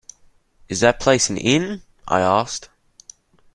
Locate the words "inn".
1.37-1.83